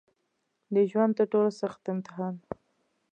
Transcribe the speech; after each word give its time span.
د 0.73 0.75
ژوند 0.89 1.11
تر 1.17 1.25
ټولو 1.31 1.51
سخت 1.61 1.81
امتحان 1.93 2.35